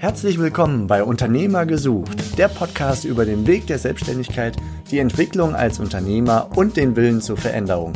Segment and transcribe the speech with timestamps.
[0.00, 4.56] Herzlich willkommen bei Unternehmer gesucht, der Podcast über den Weg der Selbstständigkeit,
[4.92, 7.94] die Entwicklung als Unternehmer und den Willen zur Veränderung.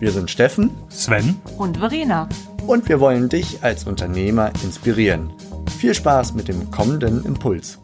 [0.00, 2.28] Wir sind Steffen, Sven und Verena.
[2.66, 5.32] Und wir wollen dich als Unternehmer inspirieren.
[5.78, 7.78] Viel Spaß mit dem kommenden Impuls.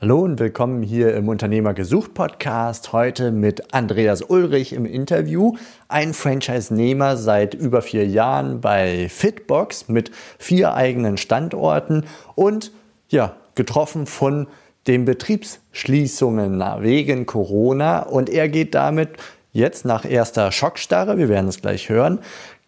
[0.00, 2.92] Hallo und willkommen hier im Unternehmer gesucht Podcast.
[2.92, 5.54] Heute mit Andreas Ulrich im Interview,
[5.86, 10.10] ein Franchise-Nehmer seit über vier Jahren bei Fitbox mit
[10.40, 12.04] vier eigenen Standorten
[12.34, 12.72] und
[13.08, 14.46] ja, getroffen von
[14.86, 19.10] den Betriebsschließungen wegen Corona und er geht damit
[19.52, 22.20] jetzt nach erster Schockstarre, wir werden es gleich hören,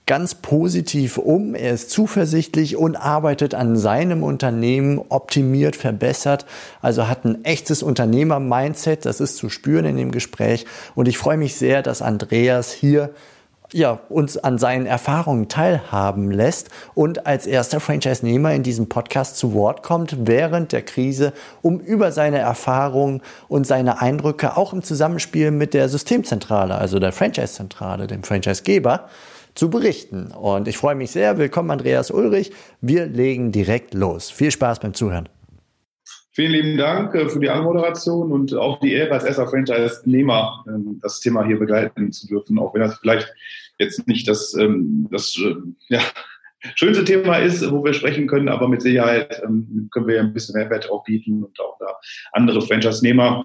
[0.08, 1.54] ganz positiv um.
[1.54, 6.46] Er ist zuversichtlich und arbeitet an seinem Unternehmen, optimiert, verbessert.
[6.80, 9.04] Also hat ein echtes Unternehmer-Mindset.
[9.04, 10.64] Das ist zu spüren in dem Gespräch.
[10.94, 13.10] Und ich freue mich sehr, dass Andreas hier
[13.72, 19.52] ja, uns an seinen Erfahrungen teilhaben lässt und als erster Franchise-Nehmer in diesem Podcast zu
[19.52, 25.50] Wort kommt während der Krise, um über seine Erfahrungen und seine Eindrücke auch im Zusammenspiel
[25.50, 29.08] mit der Systemzentrale, also der Franchise-Zentrale, dem Franchise-Geber,
[29.54, 30.28] zu berichten.
[30.28, 31.36] Und ich freue mich sehr.
[31.36, 32.52] Willkommen, Andreas Ulrich.
[32.80, 34.30] Wir legen direkt los.
[34.30, 35.28] Viel Spaß beim Zuhören.
[36.38, 41.00] Vielen lieben Dank äh, für die Anmoderation und auch die Ehre als erster Franchise-Nehmer, ähm,
[41.02, 43.34] das Thema hier begleiten zu dürfen, auch wenn das vielleicht
[43.80, 45.56] jetzt nicht das, ähm, das äh,
[45.88, 46.00] ja,
[46.76, 50.54] schönste Thema ist, wo wir sprechen können, aber mit Sicherheit ähm, können wir ein bisschen
[50.54, 51.98] Mehrwert auch bieten und auch da
[52.30, 53.44] andere Franchise-Nehmer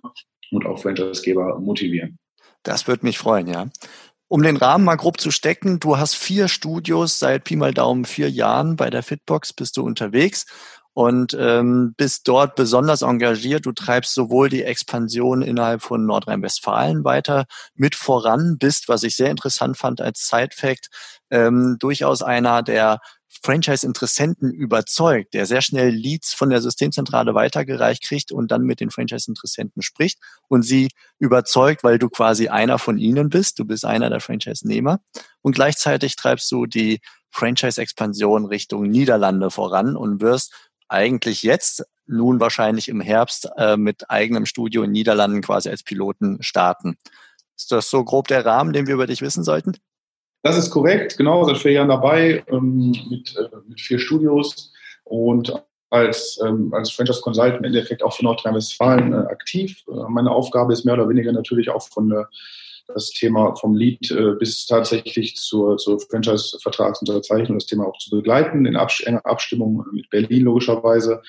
[0.51, 2.19] und auch Franchise-Geber motivieren.
[2.61, 3.69] Das würde mich freuen, ja.
[4.27, 8.05] Um den Rahmen mal grob zu stecken, du hast vier Studios seit Pi mal Daumen
[8.05, 10.45] vier Jahren bei der Fitbox bist du unterwegs
[10.93, 13.65] und ähm, bist dort besonders engagiert.
[13.65, 19.31] Du treibst sowohl die Expansion innerhalb von Nordrhein-Westfalen weiter mit voran, bist, was ich sehr
[19.31, 20.89] interessant fand als Side-Fact,
[21.31, 22.99] ähm, durchaus einer der
[23.41, 28.91] Franchise-Interessenten überzeugt, der sehr schnell Leads von der Systemzentrale weitergereicht kriegt und dann mit den
[28.91, 34.09] Franchise-Interessenten spricht und sie überzeugt, weil du quasi einer von ihnen bist, du bist einer
[34.09, 34.99] der Franchise-Nehmer
[35.41, 37.01] und gleichzeitig treibst du die
[37.31, 40.53] Franchise-Expansion Richtung Niederlande voran und wirst
[40.93, 46.41] eigentlich jetzt nun wahrscheinlich im Herbst äh, mit eigenem Studio in Niederlanden quasi als Piloten
[46.41, 46.97] starten.
[47.57, 49.77] Ist das so grob der Rahmen, den wir über dich wissen sollten?
[50.43, 54.73] Das ist korrekt, genau, seit vier Jahren dabei ähm, mit, äh, mit vier Studios
[55.05, 55.53] und
[55.89, 59.83] als, ähm, als Franchise Consultant im Endeffekt auch für Nordrhein-Westfalen äh, aktiv.
[59.87, 62.29] Äh, meine Aufgabe ist mehr oder weniger natürlich auch von der
[62.87, 68.65] das Thema vom Lead äh, bis tatsächlich zur, zur Franchise-Vertragsunterzeichnung, das Thema auch zu begleiten,
[68.65, 71.21] in Abs enger Abstimmung mit Berlin logischerweise.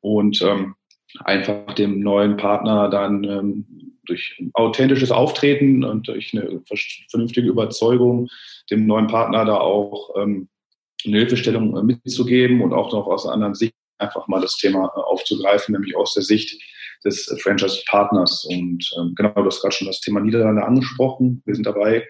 [0.00, 0.74] Und ähm,
[1.20, 6.62] einfach dem neuen Partner dann ähm, durch authentisches Auftreten und durch eine
[7.10, 8.28] vernünftige Überzeugung
[8.70, 10.48] dem neuen Partner da auch ähm,
[11.04, 14.86] eine Hilfestellung äh, mitzugeben und auch noch aus einer anderen Sicht einfach mal das Thema
[14.86, 16.60] äh, aufzugreifen, nämlich aus der Sicht
[17.04, 18.46] des Franchise-Partners.
[18.46, 21.42] Und ähm, genau, du hast gerade schon das Thema Niederlande angesprochen.
[21.44, 22.06] Wir sind dabei,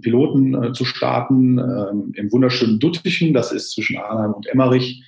[0.00, 3.34] Piloten äh, zu starten ähm, im wunderschönen Duttichen.
[3.34, 5.02] Das ist zwischen Arnheim und Emmerich.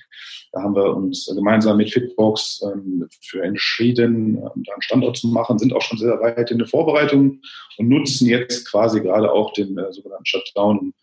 [0.51, 5.27] Da haben wir uns gemeinsam mit Fitbox ähm, für entschieden, ähm, da einen Standort zu
[5.27, 7.41] machen, sind auch schon sehr weit in der Vorbereitung
[7.77, 10.93] und nutzen jetzt quasi gerade auch den äh, sogenannten Shutdown,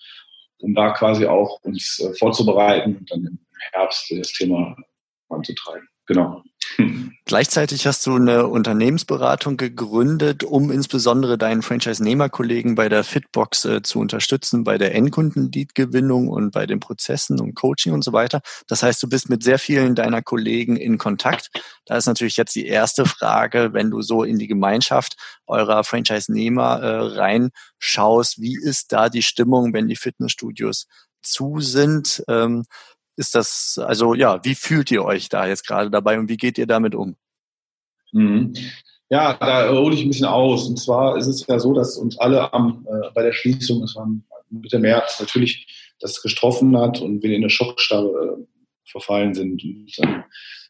[0.60, 3.38] um da quasi auch uns äh, vorzubereiten und dann im
[3.72, 4.76] Herbst das Thema
[5.28, 5.88] anzutreiben.
[6.07, 6.43] Genau.
[7.25, 14.01] Gleichzeitig hast du eine Unternehmensberatung gegründet, um insbesondere deinen Franchise-Nehmer-Kollegen bei der Fitbox äh, zu
[14.01, 18.41] unterstützen, bei der Endkunden-Lead-Gewinnung und bei den Prozessen und Coaching und so weiter.
[18.67, 21.51] Das heißt, du bist mit sehr vielen deiner Kollegen in Kontakt.
[21.87, 26.81] Da ist natürlich jetzt die erste Frage, wenn du so in die Gemeinschaft eurer Franchise-Nehmer
[26.81, 30.87] äh, reinschaust, wie ist da die Stimmung, wenn die Fitnessstudios
[31.23, 32.25] zu sind?
[32.29, 32.65] Ähm,
[33.17, 36.59] ist das, also ja, wie fühlt ihr euch da jetzt gerade dabei und wie geht
[36.59, 37.17] ihr damit um?
[38.12, 38.55] Mhm.
[39.11, 40.67] Ja, da hole ich ein bisschen aus.
[40.69, 43.95] Und zwar ist es ja so, dass uns alle am, äh, bei der Schließung, es
[43.95, 44.09] war
[44.49, 45.67] Mitte März, natürlich
[46.00, 49.62] das getroffen hat und wir in eine Schockstarre äh, verfallen sind.
[49.62, 50.23] Und, äh,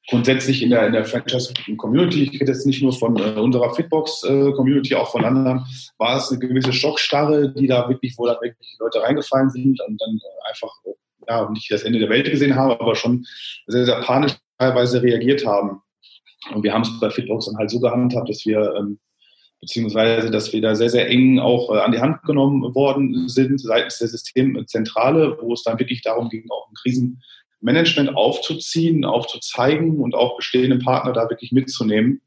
[0.08, 4.94] grundsätzlich in der, in der Franchise-Community, ich rede jetzt nicht nur von äh, unserer Fitbox-Community,
[4.96, 5.64] auch von anderen,
[5.98, 10.00] war es eine gewisse Schockstarre, die da wirklich, wo da wirklich Leute reingefallen sind und
[10.00, 10.72] dann äh, einfach
[11.28, 13.24] ja, nicht das Ende der Welt gesehen haben, aber schon
[13.66, 15.80] sehr, sehr panisch teilweise reagiert haben.
[16.54, 18.98] Und wir haben es bei Fitbox dann halt so gehandhabt, dass wir, ähm,
[19.60, 23.60] beziehungsweise, dass wir da sehr, sehr eng auch äh, an die Hand genommen worden sind
[23.60, 30.14] seitens der Systemzentrale, wo es dann wirklich darum ging, auch ein Krisenmanagement aufzuziehen, aufzuzeigen und
[30.14, 32.20] auch bestehende Partner da wirklich mitzunehmen.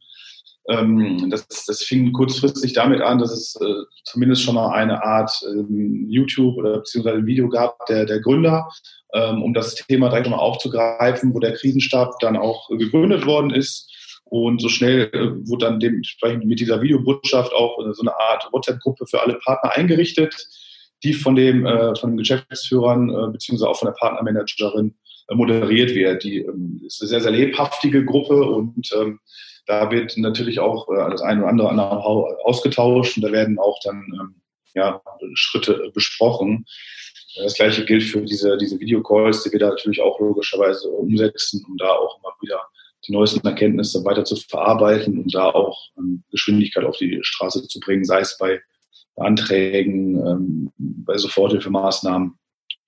[0.67, 5.31] Ähm, das, das fing kurzfristig damit an, dass es äh, zumindest schon mal eine Art
[5.47, 8.67] ähm, YouTube oder beziehungsweise ein Video gab der, der Gründer,
[9.13, 13.91] ähm, um das Thema direkt mal aufzugreifen, wo der Krisenstab dann auch gegründet worden ist.
[14.25, 19.05] Und so schnell äh, wurde dann dementsprechend mit dieser Videobotschaft auch so eine Art WhatsApp-Gruppe
[19.05, 20.35] für alle Partner eingerichtet,
[21.03, 24.95] die von dem äh, von den Geschäftsführern äh, beziehungsweise auch von der Partnermanagerin
[25.27, 26.23] äh, moderiert wird.
[26.23, 29.19] Die ähm, ist eine sehr, sehr lebhaftige Gruppe und ähm,
[29.65, 32.03] da wird natürlich auch äh, das eine oder andere
[32.43, 34.35] ausgetauscht und da werden auch dann ähm,
[34.73, 35.01] ja,
[35.33, 36.65] Schritte besprochen.
[37.37, 41.77] Das gleiche gilt für diese, diese Videocalls, die wir da natürlich auch logischerweise umsetzen, um
[41.77, 42.61] da auch immer wieder
[43.07, 47.79] die neuesten Erkenntnisse weiter zu verarbeiten und da auch ähm, Geschwindigkeit auf die Straße zu
[47.79, 48.61] bringen, sei es bei
[49.17, 52.37] Anträgen, ähm, bei Soforthilfemaßnahmen,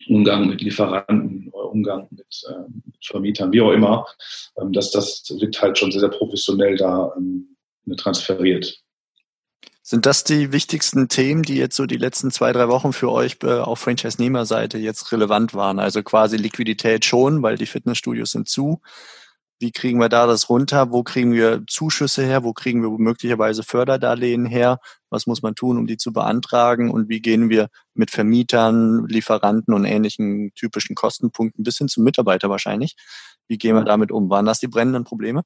[0.08, 2.64] Umgang mit Lieferanten oder Umgang mit, äh,
[3.06, 4.06] Vermietern, wie auch immer,
[4.60, 7.56] ähm, dass das wird halt schon sehr, sehr professionell da ähm,
[7.98, 8.82] transferiert.
[9.82, 13.38] Sind das die wichtigsten Themen, die jetzt so die letzten zwei, drei Wochen für euch
[13.44, 15.80] äh, auf Franchise-Nehmer-Seite jetzt relevant waren?
[15.80, 18.82] Also quasi Liquidität schon, weil die Fitnessstudios sind zu.
[19.60, 20.92] Wie kriegen wir da das runter?
[20.92, 22.44] Wo kriegen wir Zuschüsse her?
[22.44, 24.78] Wo kriegen wir möglicherweise Förderdarlehen her?
[25.10, 26.92] Was muss man tun, um die zu beantragen?
[26.92, 32.50] Und wie gehen wir mit Vermietern, Lieferanten und ähnlichen typischen Kostenpunkten bis hin zum Mitarbeiter
[32.52, 32.96] wahrscheinlich?
[33.48, 34.30] Wie gehen wir damit um?
[34.30, 35.42] Waren das die brennenden Probleme?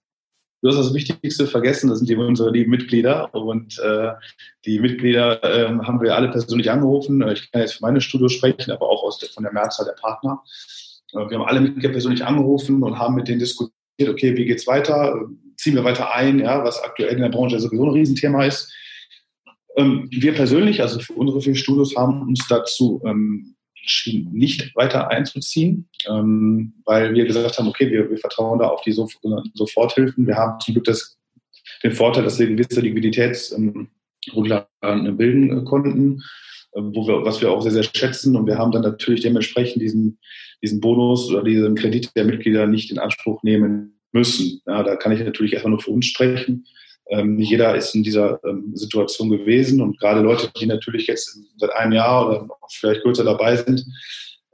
[0.61, 3.33] Du hast das Wichtigste vergessen, das sind die, unsere lieben Mitglieder.
[3.33, 4.11] Und äh,
[4.65, 7.27] die Mitglieder äh, haben wir alle persönlich angerufen.
[7.29, 9.99] Ich kann jetzt für meine Studio sprechen, aber auch aus der, von der Mehrzahl der
[9.99, 10.43] Partner.
[11.13, 13.73] Äh, wir haben alle Mitglieder persönlich angerufen und haben mit denen diskutiert,
[14.09, 15.27] okay, wie geht's weiter?
[15.57, 18.73] Ziehen wir weiter ein, ja, was aktuell in der Branche sowieso ein Riesenthema ist.
[19.77, 23.55] Ähm, wir persönlich, also für unsere vier Studios, haben uns dazu ähm,
[24.31, 28.91] nicht weiter einzuziehen, ähm, weil wir gesagt haben, okay, wir, wir vertrauen da auf die
[28.91, 29.07] so
[29.53, 30.27] Soforthilfen.
[30.27, 31.17] Wir haben zum Glück das,
[31.83, 36.21] den Vorteil, dass wir gewisse Liquiditätsgrundlagen ähm, bilden konnten,
[36.73, 38.35] wo wir, was wir auch sehr, sehr schätzen.
[38.35, 40.17] Und wir haben dann natürlich dementsprechend diesen
[40.61, 44.61] diesen Bonus oder diesen Kredit der Mitglieder nicht in Anspruch nehmen müssen.
[44.67, 46.65] Ja, da kann ich natürlich erstmal nur für uns sprechen.
[47.09, 51.37] Ähm, nicht jeder ist in dieser ähm, Situation gewesen und gerade Leute, die natürlich jetzt
[51.57, 53.85] seit einem Jahr oder vielleicht kürzer dabei sind,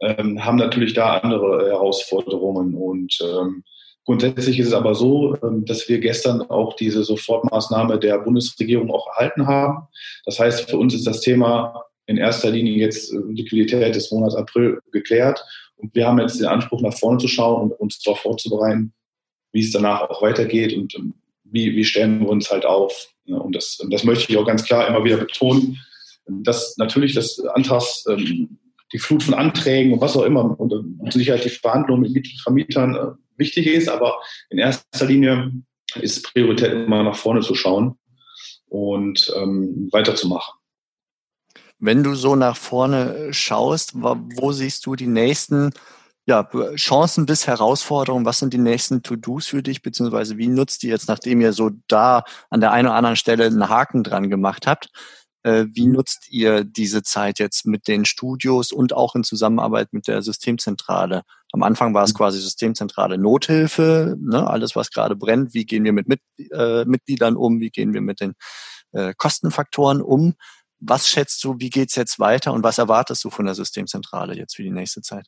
[0.02, 3.64] ähm, haben natürlich da andere Herausforderungen und ähm,
[4.06, 9.06] Grundsätzlich ist es aber so, ähm, dass wir gestern auch diese Sofortmaßnahme der Bundesregierung auch
[9.08, 9.90] erhalten haben.
[10.24, 14.36] Das heißt, für uns ist das Thema in erster Linie jetzt äh, Liquidität des Monats
[14.36, 15.44] April geklärt.
[15.76, 18.94] Und wir haben jetzt den Anspruch, nach vorne zu schauen und uns darauf vorzubereiten,
[19.52, 21.14] wie es danach auch weitergeht und ähm,
[21.44, 23.08] wie, wie stellen wir uns halt auf.
[23.26, 25.78] Und das, und das möchte ich auch ganz klar immer wieder betonen,
[26.28, 28.58] dass natürlich das Antrags, ähm,
[28.94, 32.96] die Flut von Anträgen und was auch immer und, und sicherheit die Verhandlungen mit Vermietern
[32.96, 33.08] äh,
[33.38, 34.18] wichtig ist, aber
[34.50, 35.52] in erster Linie
[35.96, 37.98] ist Priorität immer nach vorne zu schauen
[38.70, 40.57] und ähm, weiterzumachen.
[41.80, 45.72] Wenn du so nach vorne äh, schaust, wo siehst du die nächsten
[46.26, 48.26] ja, Chancen bis Herausforderungen?
[48.26, 49.82] Was sind die nächsten To-Dos für dich?
[49.82, 53.46] Beziehungsweise wie nutzt ihr jetzt, nachdem ihr so da an der einen oder anderen Stelle
[53.46, 54.90] einen Haken dran gemacht habt,
[55.44, 60.08] äh, wie nutzt ihr diese Zeit jetzt mit den Studios und auch in Zusammenarbeit mit
[60.08, 61.24] der Systemzentrale?
[61.54, 62.18] Am Anfang war es mhm.
[62.18, 65.54] quasi Systemzentrale Nothilfe, ne, alles was gerade brennt.
[65.54, 66.22] Wie gehen wir mit, mit
[66.52, 67.62] äh, Mitgliedern um?
[67.62, 68.34] Wie gehen wir mit den
[68.92, 70.34] äh, Kostenfaktoren um?
[70.80, 74.56] Was schätzt du, wie geht's jetzt weiter und was erwartest du von der Systemzentrale jetzt
[74.56, 75.26] für die nächste Zeit?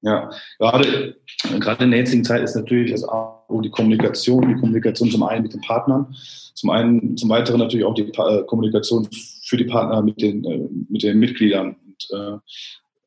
[0.00, 0.30] Ja,
[0.60, 1.16] gerade,
[1.58, 5.42] gerade in der jetzigen Zeit ist natürlich das auch die Kommunikation, die Kommunikation zum einen
[5.42, 6.14] mit den Partnern,
[6.54, 9.08] zum einen, zum weiteren natürlich auch die äh, Kommunikation
[9.44, 11.76] für die Partner mit den, äh, mit den Mitgliedern.
[11.84, 12.38] Und, äh,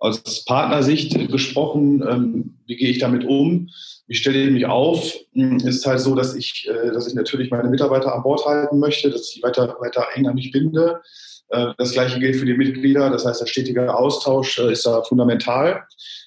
[0.01, 3.70] aus Partnersicht gesprochen, ähm, wie gehe ich damit um?
[4.08, 5.15] Wie stelle ich mich auf?
[5.34, 8.79] Hm, ist halt so, dass ich, äh, dass ich natürlich meine Mitarbeiter an Bord halten
[8.79, 11.01] möchte, dass ich weiter, weiter eng an mich binde,
[11.50, 13.12] äh, das gleiche gilt für die Mitglieder.
[13.12, 15.84] Das heißt, der stetige Austausch äh, ist da fundamental.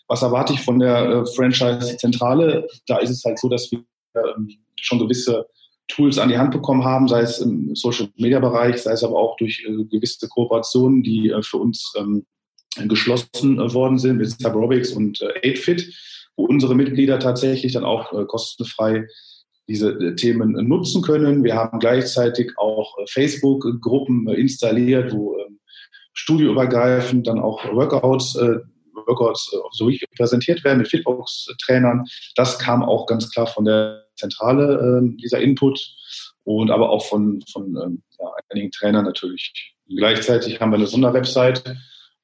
[0.07, 2.69] Was erwarte ich von der Franchise-Zentrale?
[2.87, 3.83] Da ist es halt so, dass wir
[4.15, 4.51] ähm,
[4.81, 5.47] schon gewisse
[5.89, 9.67] Tools an die Hand bekommen haben, sei es im Social-Media-Bereich, sei es aber auch durch
[9.91, 12.25] gewisse Kooperationen, die für uns ähm,
[12.89, 15.95] geschlossen worden sind mit Cyberobics und 8Fit,
[16.37, 19.07] wo unsere Mitglieder tatsächlich dann auch kostenfrei
[19.69, 21.45] diese äh, Themen nutzen können.
[21.45, 25.59] Wir haben gleichzeitig auch äh, Facebook-Gruppen äh, installiert, wo ähm,
[26.13, 32.05] studioübergreifend dann auch Workouts, Workouts so präsentiert werden mit Fitbox-Trainern.
[32.37, 35.81] Das kam auch ganz klar von der Zentrale, ähm, dieser Input
[36.45, 39.75] und aber auch von, von ähm, ja, einigen Trainern natürlich.
[39.89, 41.77] Gleichzeitig haben wir eine Sonderwebsite,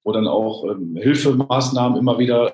[0.04, 0.64] wo dann auch
[0.96, 2.52] Hilfemaßnahmen immer wieder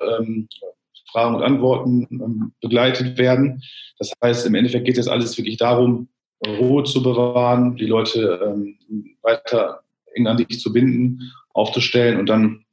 [1.11, 3.63] Fragen und Antworten ähm, begleitet werden.
[3.99, 6.09] Das heißt, im Endeffekt geht es alles wirklich darum,
[6.47, 8.77] Ruhe zu bewahren, die Leute ähm,
[9.23, 9.83] weiter
[10.15, 12.65] eng an dich zu binden, aufzustellen und dann,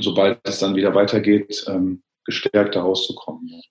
[0.00, 3.62] sobald es dann wieder weitergeht, ähm, gestärkt da rauszukommen.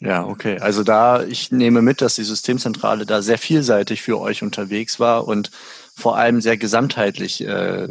[0.00, 0.58] Ja, okay.
[0.58, 5.28] Also da, ich nehme mit, dass die Systemzentrale da sehr vielseitig für euch unterwegs war
[5.28, 5.50] und
[5.94, 7.88] vor allem sehr gesamtheitlich äh,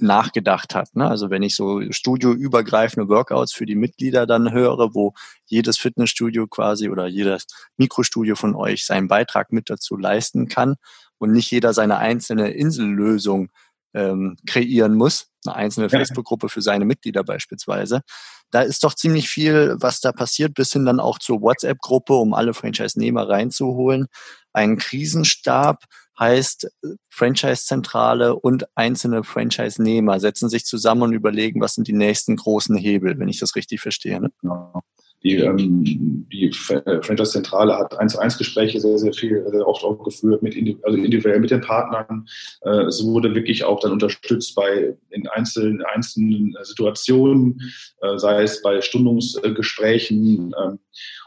[0.00, 0.94] nachgedacht hat.
[0.94, 1.08] Ne?
[1.08, 5.12] Also wenn ich so studioübergreifende Workouts für die Mitglieder dann höre, wo
[5.46, 10.76] jedes Fitnessstudio quasi oder jedes Mikrostudio von euch seinen Beitrag mit dazu leisten kann
[11.18, 13.50] und nicht jeder seine einzelne Insellösung
[13.94, 18.02] ähm, kreieren muss, eine einzelne Facebook-Gruppe für seine Mitglieder beispielsweise.
[18.50, 22.34] Da ist doch ziemlich viel, was da passiert, bis hin dann auch zur WhatsApp-Gruppe, um
[22.34, 24.06] alle Franchise-Nehmer reinzuholen.
[24.52, 25.84] Ein Krisenstab
[26.18, 32.36] heißt äh, Franchise-Zentrale und einzelne Franchise-Nehmer setzen sich zusammen und überlegen, was sind die nächsten
[32.36, 34.20] großen Hebel, wenn ich das richtig verstehe.
[34.20, 34.32] Ne?
[34.40, 34.82] Genau.
[35.24, 39.82] Die, ähm, die äh, Franchise-Zentrale hat eins zu eins Gespräche sehr, sehr viel, sehr oft
[39.82, 42.26] auch geführt, mit, also individuell mit den Partnern.
[42.62, 47.60] Äh, es wurde wirklich auch dann unterstützt bei in einzelnen, einzelnen Situationen,
[48.00, 50.76] äh, sei es bei Stundungsgesprächen äh,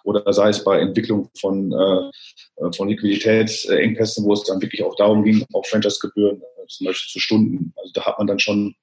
[0.05, 5.23] oder sei es bei Entwicklung von, äh, von Liquiditätsengpässen, wo es dann wirklich auch darum
[5.23, 7.73] ging, auch Franchise-Gebühren äh, zum Beispiel zu Stunden.
[7.75, 8.75] Also da hat man dann schon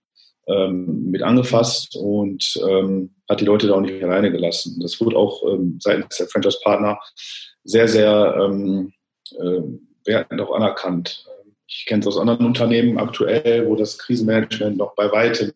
[0.49, 4.81] ähm, mit angefasst und ähm, hat die Leute da auch nicht alleine gelassen.
[4.81, 6.99] Das wurde auch ähm, seitens der Franchise-Partner
[7.65, 8.93] sehr, sehr ähm,
[9.39, 9.63] äh,
[10.05, 11.27] wertend auch anerkannt.
[11.67, 15.53] Ich kenne es aus anderen Unternehmen aktuell, wo das Krisenmanagement noch bei weitem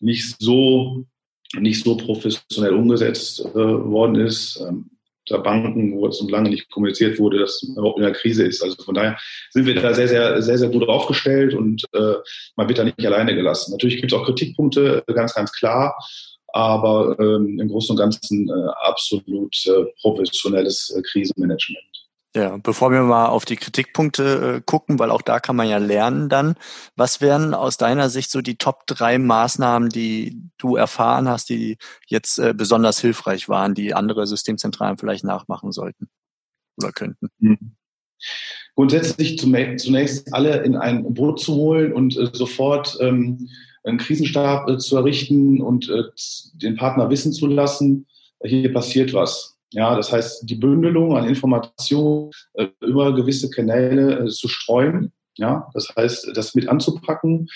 [0.00, 1.04] nicht so
[1.56, 4.60] nicht so professionell umgesetzt äh, worden ist.
[4.60, 4.90] Ähm,
[5.30, 8.44] der Banken, wo es noch lange nicht kommuniziert wurde, dass man überhaupt in der Krise
[8.44, 8.62] ist.
[8.62, 9.18] Also von daher
[9.50, 12.14] sind wir da sehr, sehr, sehr, sehr gut aufgestellt und äh,
[12.56, 13.72] man wird da nicht alleine gelassen.
[13.72, 15.96] Natürlich gibt es auch Kritikpunkte, ganz, ganz klar,
[16.48, 21.87] aber ähm, im Großen und Ganzen äh, absolut äh, professionelles äh, Krisenmanagement.
[22.38, 25.78] Ja, bevor wir mal auf die Kritikpunkte äh, gucken, weil auch da kann man ja
[25.78, 26.54] lernen dann,
[26.94, 31.78] was wären aus deiner Sicht so die Top drei Maßnahmen, die du erfahren hast, die
[32.06, 36.08] jetzt äh, besonders hilfreich waren, die andere Systemzentralen vielleicht nachmachen sollten
[36.76, 37.28] oder könnten?
[37.40, 37.72] Mhm.
[38.76, 43.48] Grundsätzlich zunächst alle in ein Boot zu holen und äh, sofort ähm,
[43.82, 46.04] einen Krisenstab äh, zu errichten und äh,
[46.54, 48.06] den Partner wissen zu lassen,
[48.44, 54.28] hier passiert was ja, das heißt, die Bündelung an Informationen äh, über gewisse Kanäle äh,
[54.28, 55.12] zu streuen.
[55.36, 57.48] Ja, das heißt, das mit anzupacken,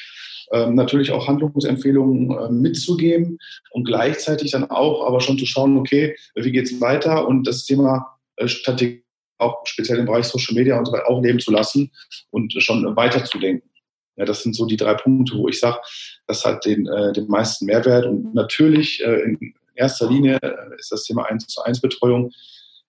[0.53, 3.39] äh, natürlich auch Handlungsempfehlungen äh, mitzugeben
[3.73, 8.19] und gleichzeitig dann auch aber schon zu schauen, okay, wie geht's weiter und das Thema
[8.37, 9.03] äh, Strategie
[9.39, 11.91] auch speziell im Bereich Social Media und so weiter auch leben zu lassen
[12.31, 13.69] und schon weiterzudenken.
[14.17, 15.79] Ja, das sind so die drei Punkte, wo ich sage,
[16.27, 20.93] das hat den, äh, den meisten Mehrwert und natürlich äh, in, erster Linie äh, ist
[20.93, 22.33] das Thema 1 zu 1 Betreuung.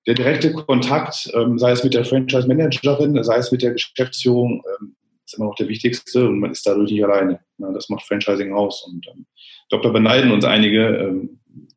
[0.06, 4.96] Der direkte Kontakt, ähm, sei es mit der Franchise-Managerin, sei es mit der Geschäftsführung, ähm,
[5.26, 7.40] ist immer noch der wichtigste und man ist dadurch nicht alleine.
[7.58, 8.84] Das macht Franchising aus.
[8.84, 11.30] Und ähm, ich glaube, da beneiden uns einige,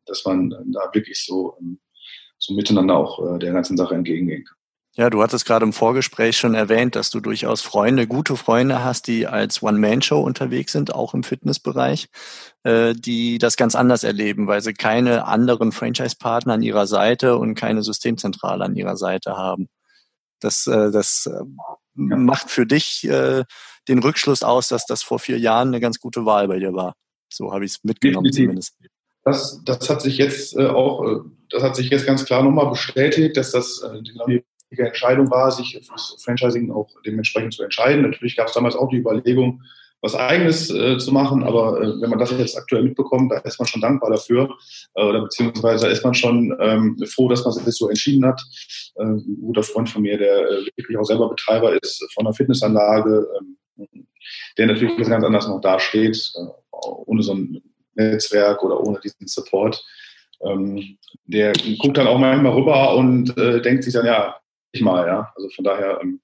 [0.07, 1.57] dass man da wirklich so,
[2.39, 4.56] so miteinander auch äh, der ganzen Sache entgegengehen kann.
[4.99, 9.09] Ja, du hattest gerade im Vorgespräch schon erwähnt, dass du durchaus Freunde, gute Freunde hast,
[9.09, 12.09] die als One-Man-Show unterwegs sind, auch im Fitnessbereich,
[12.63, 17.55] äh, die das ganz anders erleben, weil sie keine anderen Franchise-Partner an ihrer Seite und
[17.55, 19.69] keine Systemzentrale an ihrer Seite haben.
[20.41, 21.45] Das, äh, das äh,
[21.97, 22.17] ja.
[22.17, 23.45] macht für dich äh,
[23.89, 26.95] den Rückschluss aus, dass das vor vier Jahren eine ganz gute Wahl bei dir war.
[27.31, 28.71] So habe ich es mitgenommen Definitiv.
[28.71, 28.75] zumindest.
[29.25, 31.19] Das, das hat sich jetzt äh, auch, äh,
[31.51, 35.79] das hat sich jetzt ganz klar nochmal bestätigt, dass das äh, richtige Entscheidung war, sich
[35.87, 38.03] fürs Franchising auch dementsprechend zu entscheiden.
[38.03, 39.63] Natürlich gab es damals auch die Überlegung,
[40.03, 43.59] was Eigenes äh, zu machen, aber äh, wenn man das jetzt aktuell mitbekommt, da ist
[43.59, 44.55] man schon dankbar dafür
[44.95, 48.41] äh, oder beziehungsweise ist man schon ähm, froh, dass man sich so entschieden hat.
[48.97, 52.35] Äh, ein guter Freund von mir, der äh, wirklich auch selber Betreiber ist von einer
[52.35, 54.07] Fitnessanlage, ähm,
[54.59, 57.63] der natürlich ganz anders noch dasteht, äh, ohne so ein
[57.95, 59.83] Netzwerk oder ohne diesen Support.
[60.43, 64.37] Ähm, der guckt dann auch manchmal rüber und äh, denkt sich dann, ja,
[64.81, 65.33] mal, ja.
[65.35, 66.21] Also von daher ähm,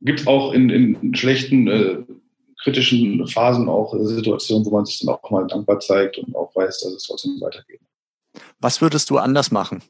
[0.00, 2.04] gibt es auch in, in schlechten, äh,
[2.62, 6.54] kritischen Phasen auch äh, Situationen, wo man sich dann auch mal dankbar zeigt und auch
[6.54, 7.80] weiß, dass es trotzdem weitergeht.
[8.60, 9.82] Was würdest du anders machen?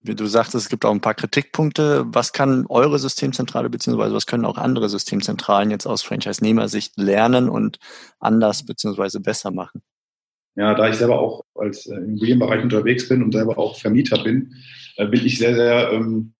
[0.00, 2.04] Wie du sagst, es gibt auch ein paar Kritikpunkte.
[2.08, 7.78] Was kann eure Systemzentrale beziehungsweise was können auch andere Systemzentralen jetzt aus Franchise-Nehmer-Sicht lernen und
[8.20, 9.82] anders beziehungsweise besser machen?
[10.54, 14.54] Ja, da ich selber auch als äh, Immobilienbereich unterwegs bin und selber auch Vermieter bin,
[14.96, 16.34] äh, bin ich sehr, sehr ähm,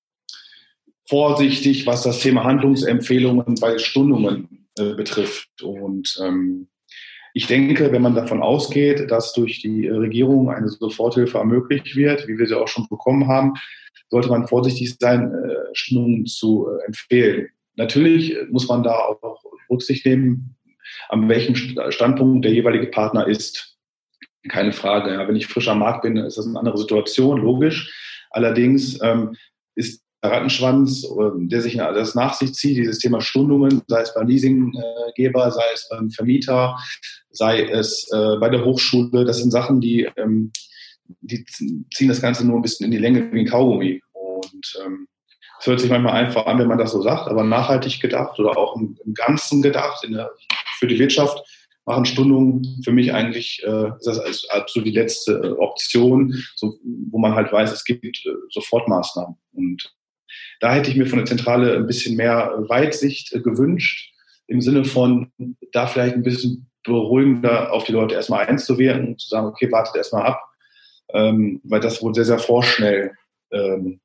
[1.08, 5.62] vorsichtig, was das Thema Handlungsempfehlungen bei Stundungen äh, betrifft.
[5.62, 6.68] Und ähm,
[7.38, 12.38] Ich denke, wenn man davon ausgeht, dass durch die Regierung eine Soforthilfe ermöglicht wird, wie
[12.38, 13.52] wir sie auch schon bekommen haben,
[14.08, 17.48] sollte man vorsichtig sein, äh, Stimmungen zu äh, empfehlen.
[17.74, 20.56] Natürlich muss man da auch Rücksicht nehmen,
[21.10, 21.54] an welchem
[21.90, 23.76] Standpunkt der jeweilige Partner ist.
[24.48, 25.12] Keine Frage.
[25.12, 27.92] Ja, wenn ich frisch am Markt bin, ist das eine andere Situation, logisch.
[28.30, 29.36] Allerdings ähm,
[29.74, 34.26] ist Rattenschwanz, ähm, der sich das nach sich zieht, dieses Thema Stundungen, sei es beim
[34.26, 36.76] Leasinggeber, sei es beim Vermieter,
[37.30, 40.52] sei es äh, bei der Hochschule, das sind Sachen, die, ähm,
[41.20, 44.00] die ziehen das Ganze nur ein bisschen in die Länge wie ein Kaugummi.
[44.12, 45.06] Und ähm,
[45.60, 48.56] es hört sich manchmal einfach an, wenn man das so sagt, aber nachhaltig gedacht oder
[48.56, 50.30] auch im, Ganzen gedacht, der,
[50.78, 51.42] für die Wirtschaft
[51.86, 56.78] machen Stundungen für mich eigentlich äh, ist das als so die letzte äh, Option, so,
[57.10, 59.36] wo man halt weiß, es gibt äh, Sofortmaßnahmen.
[59.52, 59.94] Und
[60.60, 64.12] da hätte ich mir von der Zentrale ein bisschen mehr Weitsicht äh, gewünscht,
[64.46, 65.32] im Sinne von
[65.72, 69.96] da vielleicht ein bisschen beruhigender auf die Leute erstmal einzuwirken und zu sagen, okay, wartet
[69.96, 70.40] erstmal ab,
[71.12, 73.12] ähm, weil das wurde sehr, sehr vorschnell,
[73.50, 74.00] ähm,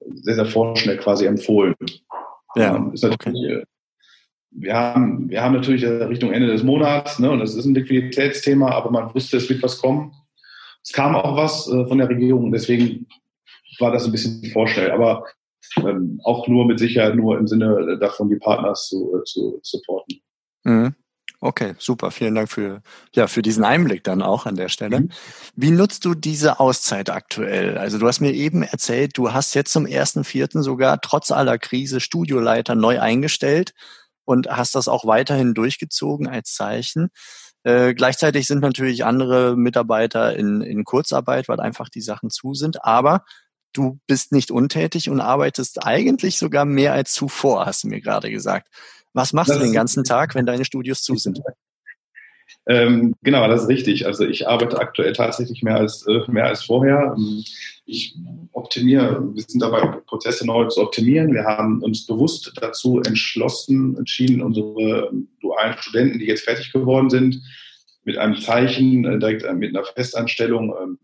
[0.00, 1.74] sehr, sehr vorschnell quasi empfohlen.
[2.56, 3.60] Ja, ähm, ist natürlich, okay.
[3.60, 3.64] Äh,
[4.52, 8.70] wir haben, wir haben natürlich Richtung Ende des Monats, ne, und das ist ein Liquiditätsthema,
[8.72, 10.12] aber man wusste, es wird was kommen.
[10.82, 13.06] Es kam auch was äh, von der Regierung, deswegen
[13.78, 14.90] war das ein bisschen vorschnell.
[14.90, 15.24] Aber
[15.76, 20.20] ähm, auch nur mit Sicherheit nur im Sinne davon, die Partners zu, äh, zu supporten.
[20.64, 20.94] Mhm.
[21.42, 22.10] Okay, super.
[22.10, 22.82] Vielen Dank für,
[23.14, 25.00] ja, für diesen Einblick dann auch an der Stelle.
[25.00, 25.10] Mhm.
[25.56, 27.78] Wie nutzt du diese Auszeit aktuell?
[27.78, 31.56] Also du hast mir eben erzählt, du hast jetzt zum ersten Vierten sogar trotz aller
[31.56, 33.72] Krise Studioleiter neu eingestellt
[34.26, 37.08] und hast das auch weiterhin durchgezogen als Zeichen.
[37.62, 42.84] Äh, gleichzeitig sind natürlich andere Mitarbeiter in, in Kurzarbeit, weil einfach die Sachen zu sind.
[42.84, 43.24] Aber
[43.72, 48.30] du bist nicht untätig und arbeitest eigentlich sogar mehr als zuvor, hast du mir gerade
[48.30, 48.68] gesagt.
[49.12, 51.40] Was machst das du den ganzen Tag, wenn deine Studios zu sind?
[52.66, 54.06] Ähm, genau, das ist richtig.
[54.06, 57.14] Also ich arbeite aktuell tatsächlich mehr als, äh, mehr als vorher.
[57.16, 57.42] Ähm,
[57.86, 58.16] ich
[58.52, 61.32] optimiere, wir sind dabei, Prozesse neu zu optimieren.
[61.32, 65.10] Wir haben uns bewusst dazu entschlossen, entschieden, unsere
[65.40, 67.40] dualen Studenten, die jetzt fertig geworden sind,
[68.04, 70.98] mit einem Zeichen, äh, direkt äh, mit einer Festanstellung ähm,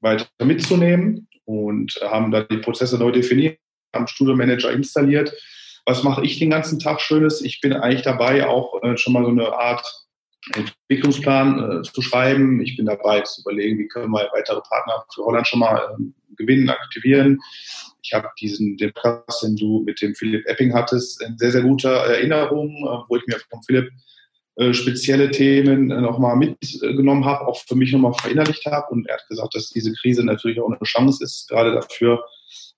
[0.00, 3.58] weiter mitzunehmen und haben da die Prozesse neu definiert,
[3.94, 5.32] haben Studiomanager installiert.
[5.86, 7.42] Was mache ich den ganzen Tag Schönes?
[7.42, 9.86] Ich bin eigentlich dabei, auch äh, schon mal so eine Art
[10.52, 12.60] Entwicklungsplan äh, zu schreiben.
[12.62, 16.34] Ich bin dabei zu überlegen, wie können wir weitere Partner für Holland schon mal äh,
[16.36, 17.38] gewinnen, aktivieren.
[18.02, 21.62] Ich habe diesen den Podcast, den du mit dem Philipp Epping hattest, in sehr, sehr
[21.62, 23.90] guter Erinnerung, äh, wo ich mir von Philipp
[24.72, 28.86] spezielle Themen äh, nochmal mitgenommen habe, auch für mich nochmal verinnerlicht habe.
[28.90, 32.24] Und er hat gesagt, dass diese Krise natürlich auch eine Chance ist, gerade dafür,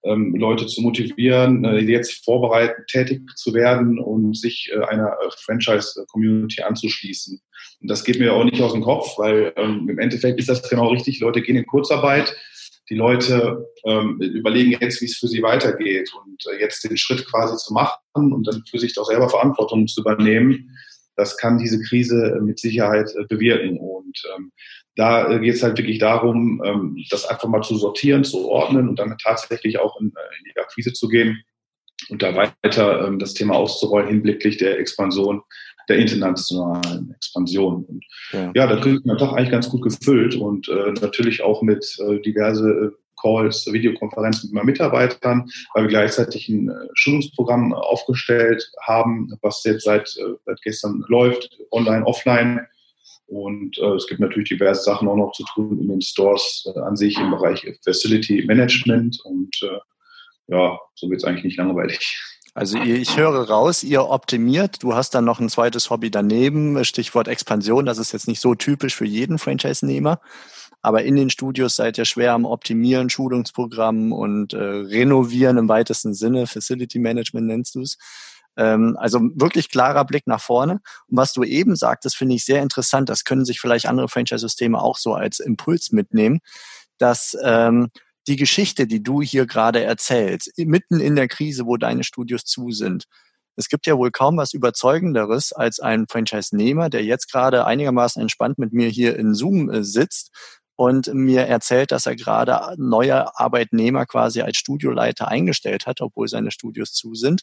[0.05, 7.41] ähm, Leute zu motivieren, äh, jetzt vorbereitet tätig zu werden und sich einer Franchise-Community anzuschließen.
[7.83, 10.69] Und das geht mir auch nicht aus dem Kopf, weil ähm, im Endeffekt ist das
[10.69, 11.21] genau richtig.
[11.21, 12.35] Leute gehen in Kurzarbeit.
[12.89, 17.27] Die Leute ähm, überlegen jetzt, wie es für sie weitergeht und äh, jetzt den Schritt
[17.27, 20.71] quasi zu machen und dann für sich auch selber Verantwortung zu übernehmen
[21.17, 23.79] das kann diese Krise mit Sicherheit äh, bewirken.
[23.79, 24.53] Und ähm,
[24.95, 28.89] da äh, geht es halt wirklich darum, ähm, das einfach mal zu sortieren, zu ordnen
[28.89, 31.43] und dann tatsächlich auch in, äh, in die Akquise zu gehen
[32.09, 35.43] und da weiter ähm, das Thema auszurollen hinblicklich der Expansion,
[35.89, 37.85] der internationalen Expansion.
[37.85, 41.63] Und ja, ja da kriegt man doch eigentlich ganz gut gefüllt und äh, natürlich auch
[41.63, 48.71] mit äh, diverse Calls, Videokonferenz mit meinen Mitarbeitern, weil wir gleichzeitig ein äh, Schulungsprogramm aufgestellt
[48.83, 52.67] haben, was jetzt seit, äh, seit gestern läuft, online, offline.
[53.27, 56.79] Und äh, es gibt natürlich diverse Sachen auch noch zu tun in den Stores äh,
[56.79, 59.21] an sich im Bereich Facility Management.
[59.25, 59.79] Und äh,
[60.49, 62.17] ja, so wird es eigentlich nicht langweilig.
[62.57, 64.83] Also ich höre raus, ihr optimiert.
[64.83, 67.85] Du hast dann noch ein zweites Hobby daneben, Stichwort Expansion.
[67.85, 70.21] Das ist jetzt nicht so typisch für jeden Franchise-Nehmer.
[70.87, 76.15] Aber in den Studios seid ihr schwer am Optimieren, Schulungsprogramm und äh, Renovieren im weitesten
[76.15, 76.47] Sinne.
[76.47, 77.99] Facility Management nennst du es.
[78.57, 80.75] Ähm, also wirklich klarer Blick nach vorne.
[81.09, 83.09] Und was du eben sagtest, finde ich sehr interessant.
[83.09, 86.39] Das können sich vielleicht andere Franchise-Systeme auch so als Impuls mitnehmen,
[86.99, 87.89] dass ähm,
[88.29, 92.71] die Geschichte, die du hier gerade erzählst, mitten in der Krise, wo deine Studios zu
[92.71, 93.07] sind,
[93.57, 98.59] es gibt ja wohl kaum was Überzeugenderes als ein Franchise-Nehmer, der jetzt gerade einigermaßen entspannt
[98.59, 100.31] mit mir hier in Zoom äh, sitzt
[100.77, 106.51] und mir erzählt, dass er gerade neue Arbeitnehmer quasi als Studioleiter eingestellt hat, obwohl seine
[106.51, 107.43] Studios zu sind.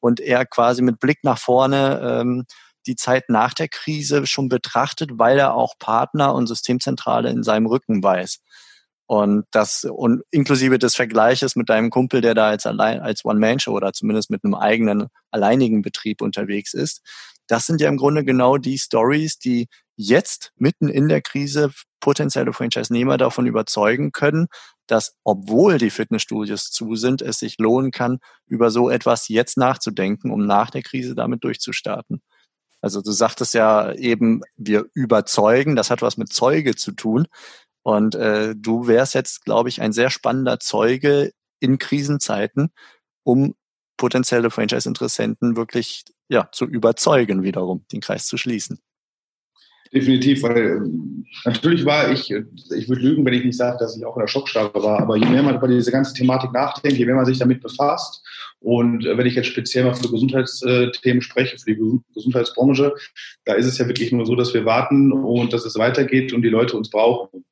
[0.00, 2.44] Und er quasi mit Blick nach vorne ähm,
[2.86, 7.66] die Zeit nach der Krise schon betrachtet, weil er auch Partner und Systemzentrale in seinem
[7.66, 8.40] Rücken weiß.
[9.06, 13.72] Und das, und inklusive des Vergleiches mit deinem Kumpel, der da als allein, als One-Man-Show
[13.72, 17.02] oder zumindest mit einem eigenen, alleinigen Betrieb unterwegs ist.
[17.46, 22.52] Das sind ja im Grunde genau die Stories, die jetzt mitten in der Krise potenzielle
[22.52, 24.48] Franchise-Nehmer davon überzeugen können,
[24.86, 30.30] dass obwohl die Fitnessstudios zu sind, es sich lohnen kann, über so etwas jetzt nachzudenken,
[30.30, 32.20] um nach der Krise damit durchzustarten.
[32.82, 37.26] Also du sagtest ja eben, wir überzeugen, das hat was mit Zeuge zu tun.
[37.82, 42.70] Und äh, du wärst jetzt, glaube ich, ein sehr spannender Zeuge in Krisenzeiten,
[43.22, 43.54] um
[43.96, 48.80] potenzielle Franchise-Interessenten wirklich ja, zu überzeugen, wiederum den Kreis zu schließen.
[49.92, 54.04] Definitiv, weil ähm, natürlich war ich, ich würde lügen, wenn ich nicht sage, dass ich
[54.04, 57.06] auch in der Schockstarre war, aber je mehr man über diese ganze Thematik nachdenkt, je
[57.06, 58.24] mehr man sich damit befasst
[58.64, 62.94] und äh, wenn ich jetzt speziell mal für Gesundheitsthemen spreche, für die Gesundheitsbranche,
[63.44, 66.42] da ist es ja wirklich nur so, dass wir warten und dass es weitergeht und
[66.42, 67.44] die Leute uns brauchen.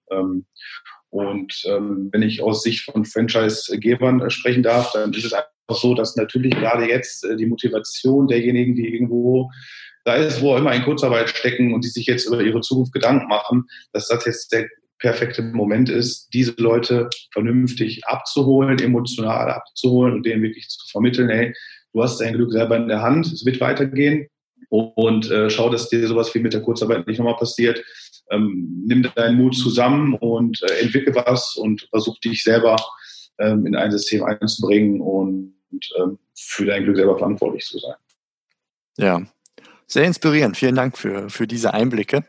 [1.12, 5.94] Und ähm, wenn ich aus Sicht von Franchise-Gebern sprechen darf, dann ist es einfach so,
[5.94, 9.50] dass natürlich gerade jetzt äh, die Motivation derjenigen, die irgendwo
[10.04, 13.28] da ist, wo immer in Kurzarbeit stecken und die sich jetzt über ihre Zukunft Gedanken
[13.28, 14.66] machen, dass das jetzt der
[15.00, 21.52] perfekte Moment ist, diese Leute vernünftig abzuholen, emotional abzuholen und denen wirklich zu vermitteln, hey,
[21.92, 24.28] du hast dein Glück selber in der Hand, es wird weitergehen
[24.70, 27.84] und äh, schau, dass dir sowas wie mit der Kurzarbeit nicht nochmal passiert.
[28.32, 32.76] Ähm, nimm deinen Mut zusammen und äh, entwickle was und versuch dich selber
[33.38, 35.54] ähm, in ein System einzubringen und
[35.98, 37.94] ähm, für dein Glück selber verantwortlich zu sein.
[38.96, 39.22] Ja,
[39.86, 40.56] sehr inspirierend.
[40.56, 42.24] Vielen Dank für, für diese Einblicke.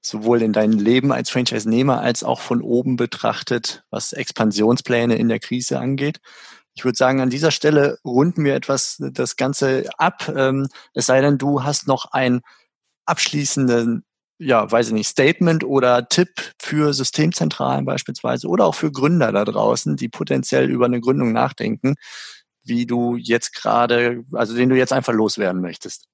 [0.00, 5.38] Sowohl in dein Leben als Franchise-Nehmer als auch von oben betrachtet, was Expansionspläne in der
[5.38, 6.20] Krise angeht.
[6.74, 10.32] Ich würde sagen, an dieser Stelle runden wir etwas das Ganze ab.
[10.34, 12.40] Ähm, es sei denn, du hast noch ein
[13.04, 14.04] abschließenden,
[14.42, 16.28] ja, weiß ich nicht, Statement oder Tipp
[16.58, 21.94] für Systemzentralen beispielsweise oder auch für Gründer da draußen, die potenziell über eine Gründung nachdenken,
[22.64, 26.06] wie du jetzt gerade, also den du jetzt einfach loswerden möchtest.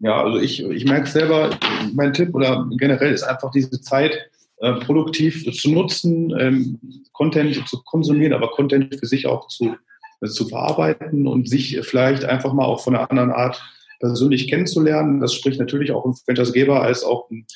[0.00, 1.50] Ja, also ich, ich merke selber,
[1.92, 4.16] mein Tipp oder generell ist einfach diese Zeit
[4.58, 6.78] äh, produktiv zu nutzen, ähm,
[7.12, 9.76] Content zu konsumieren, aber Content für sich auch zu,
[10.20, 13.60] äh, zu verarbeiten und sich vielleicht einfach mal auch von einer anderen Art
[13.98, 15.20] persönlich kennenzulernen.
[15.20, 17.46] Das spricht natürlich auch einen Franchisegeber als auch einen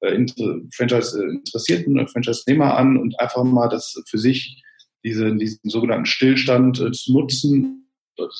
[0.00, 0.26] äh,
[0.74, 4.62] Franchise-Interessierten, äh, Franchise-Nehmer an und einfach mal das für sich,
[5.04, 7.88] diese, diesen sogenannten Stillstand äh, zu nutzen,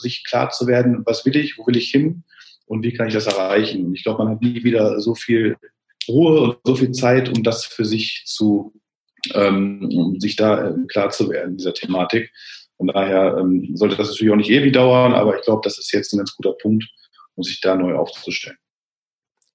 [0.00, 2.24] sich klar zu werden, was will ich, wo will ich hin
[2.66, 3.86] und wie kann ich das erreichen.
[3.86, 5.56] Und ich glaube, man hat nie wieder so viel
[6.08, 8.74] Ruhe und so viel Zeit, um das für sich zu,
[9.34, 12.30] ähm, um sich da klar zu werden, dieser Thematik.
[12.76, 15.92] Von daher ähm, sollte das natürlich auch nicht ewig dauern, aber ich glaube, das ist
[15.92, 16.84] jetzt ein ganz guter Punkt,
[17.34, 18.58] um sich da neu aufzustellen.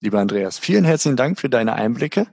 [0.02, 2.28] Lieber Andreas, vielen herzlichen Dank für deine Einblicke.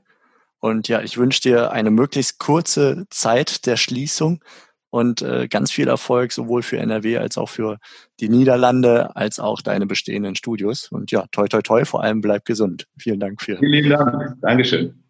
[0.58, 4.44] Und ja, ich wünsche dir eine möglichst kurze Zeit der Schließung
[4.90, 7.78] und äh, ganz viel Erfolg sowohl für NRW als auch für
[8.20, 10.88] die Niederlande als auch deine bestehenden Studios.
[10.92, 12.86] Und ja, toi toi toi, vor allem bleib gesund.
[12.98, 13.58] Vielen Dank für.
[13.58, 14.36] Vielen lieben Dank.
[14.42, 15.02] Dankeschön.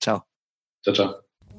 [0.00, 0.24] Ciao.
[0.82, 1.27] Ciao, ciao.